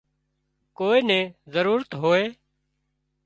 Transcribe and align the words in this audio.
ڪوئي 0.77 0.99
نين 1.09 1.23
ضرورت 1.53 1.89
هوئي 2.01 2.25